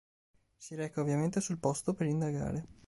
Si 0.57 0.73
reca 0.73 0.99
ovviamente 0.99 1.41
sul 1.41 1.59
posto 1.59 1.93
per 1.93 2.07
indagare. 2.07 2.65